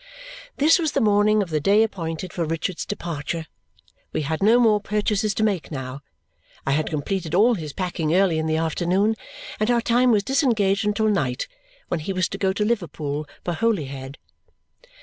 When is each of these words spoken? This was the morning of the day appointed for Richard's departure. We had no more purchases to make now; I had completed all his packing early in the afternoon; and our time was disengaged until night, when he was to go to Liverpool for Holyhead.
This 0.57 0.79
was 0.79 0.93
the 0.93 0.99
morning 0.99 1.43
of 1.43 1.51
the 1.51 1.59
day 1.59 1.83
appointed 1.83 2.33
for 2.33 2.43
Richard's 2.43 2.87
departure. 2.87 3.45
We 4.11 4.23
had 4.23 4.41
no 4.41 4.59
more 4.59 4.81
purchases 4.81 5.35
to 5.35 5.43
make 5.43 5.69
now; 5.69 6.01
I 6.65 6.71
had 6.71 6.89
completed 6.89 7.35
all 7.35 7.53
his 7.53 7.71
packing 7.71 8.15
early 8.15 8.39
in 8.39 8.47
the 8.47 8.57
afternoon; 8.57 9.13
and 9.59 9.69
our 9.69 9.79
time 9.79 10.09
was 10.09 10.23
disengaged 10.23 10.87
until 10.87 11.07
night, 11.07 11.47
when 11.89 11.99
he 11.99 12.13
was 12.13 12.27
to 12.29 12.39
go 12.39 12.51
to 12.51 12.65
Liverpool 12.65 13.27
for 13.45 13.53
Holyhead. 13.53 14.17